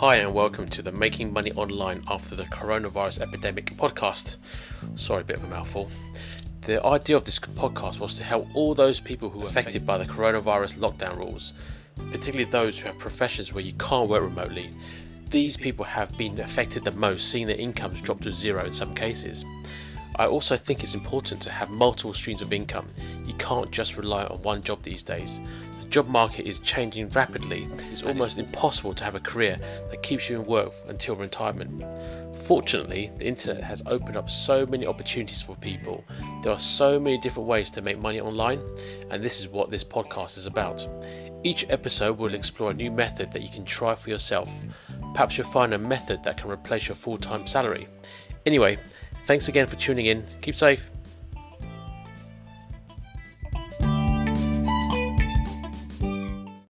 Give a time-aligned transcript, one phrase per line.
[0.00, 4.36] Hi, and welcome to the Making Money Online After the Coronavirus Epidemic podcast.
[4.94, 5.88] Sorry, a bit of a mouthful.
[6.66, 9.96] The idea of this podcast was to help all those people who are affected by
[9.96, 11.54] the coronavirus lockdown rules,
[12.12, 14.70] particularly those who have professions where you can't work remotely.
[15.30, 18.94] These people have been affected the most, seeing their incomes drop to zero in some
[18.94, 19.46] cases.
[20.18, 22.88] I also think it's important to have multiple streams of income.
[23.26, 25.40] You can't just rely on one job these days.
[25.78, 27.68] The job market is changing rapidly.
[27.92, 29.58] It's almost impossible to have a career
[29.90, 31.84] that keeps you in work until retirement.
[32.44, 36.02] Fortunately, the internet has opened up so many opportunities for people.
[36.42, 38.62] There are so many different ways to make money online,
[39.10, 40.86] and this is what this podcast is about.
[41.44, 44.48] Each episode will explore a new method that you can try for yourself.
[45.12, 47.86] Perhaps you'll find a method that can replace your full time salary.
[48.46, 48.78] Anyway,
[49.26, 50.24] Thanks again for tuning in.
[50.40, 50.88] Keep safe.